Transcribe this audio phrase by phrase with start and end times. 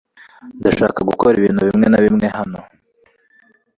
[0.59, 2.59] Ndashaka gukora ibintu bimwe na bimwe hano.